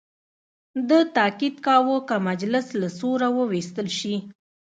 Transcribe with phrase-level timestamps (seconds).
[0.89, 4.15] ده تاکید کاوه که مجلس له سوره وویستل شي.